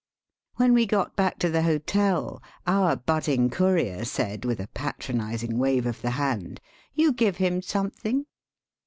[0.55, 5.85] When we got back to the hotel our budding courier said, with a patronizing wave
[5.85, 6.59] of the hand
[6.93, 8.25] —^' You give him something